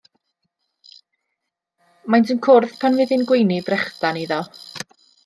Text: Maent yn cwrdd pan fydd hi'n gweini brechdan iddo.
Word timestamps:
Maent 2.13 2.33
yn 2.35 2.41
cwrdd 2.47 2.73
pan 2.85 2.97
fydd 3.01 3.13
hi'n 3.15 3.27
gweini 3.33 3.59
brechdan 3.69 4.19
iddo. 4.23 4.41